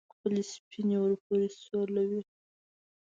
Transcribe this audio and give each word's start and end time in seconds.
خپلې 0.13 0.41
سینې 0.71 0.97
ور 1.01 1.13
پورې 1.25 1.47
سولوي. 1.63 2.21